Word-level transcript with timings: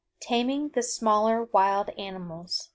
TAMING 0.19 0.69
THE 0.69 0.81
SMALLER 0.81 1.43
WILD 1.53 1.91
ANIMALS. 1.95 2.69